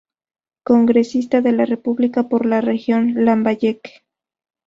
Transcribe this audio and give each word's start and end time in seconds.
Congresista 0.65 1.41
de 1.43 1.51
la 1.51 1.63
República 1.63 2.27
por 2.27 2.47
la 2.47 2.59
región 2.59 3.13
Lambayeque. 3.23 4.01